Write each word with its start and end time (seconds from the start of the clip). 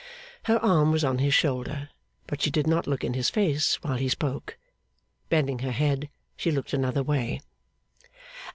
Her 0.45 0.57
arm 0.65 0.91
was 0.91 1.03
on 1.03 1.19
his 1.19 1.35
shoulder, 1.35 1.89
but 2.25 2.41
she 2.41 2.49
did 2.49 2.65
not 2.65 2.87
look 2.87 3.03
in 3.03 3.13
his 3.13 3.29
face 3.29 3.75
while 3.83 3.97
he 3.97 4.09
spoke. 4.09 4.57
Bending 5.29 5.59
her 5.59 5.69
head 5.69 6.09
she 6.35 6.49
looked 6.49 6.73
another 6.73 7.03
way. 7.03 7.39